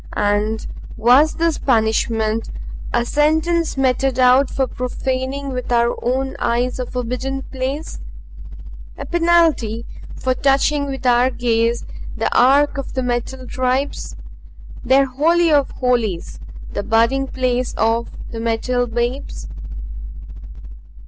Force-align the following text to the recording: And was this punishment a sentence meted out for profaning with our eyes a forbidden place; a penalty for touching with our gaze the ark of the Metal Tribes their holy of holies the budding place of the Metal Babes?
And 0.17 0.65
was 0.97 1.35
this 1.35 1.59
punishment 1.59 2.49
a 2.91 3.05
sentence 3.05 3.77
meted 3.77 4.17
out 4.17 4.49
for 4.49 4.65
profaning 4.65 5.53
with 5.53 5.71
our 5.71 5.95
eyes 6.39 6.79
a 6.79 6.87
forbidden 6.87 7.43
place; 7.43 7.99
a 8.97 9.05
penalty 9.05 9.85
for 10.15 10.33
touching 10.33 10.87
with 10.87 11.05
our 11.05 11.29
gaze 11.29 11.85
the 12.17 12.35
ark 12.35 12.79
of 12.79 12.95
the 12.95 13.03
Metal 13.03 13.45
Tribes 13.45 14.15
their 14.83 15.05
holy 15.05 15.51
of 15.51 15.69
holies 15.69 16.39
the 16.73 16.81
budding 16.81 17.27
place 17.27 17.75
of 17.77 18.09
the 18.31 18.39
Metal 18.39 18.87
Babes? 18.87 19.47